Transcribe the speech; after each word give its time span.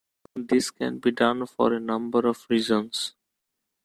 This 0.35 0.71
can 0.71 0.97
be 0.97 1.11
done 1.11 1.45
for 1.45 1.73
a 1.73 1.79
number 1.79 2.27
of 2.27 2.47
reasons. 2.49 3.13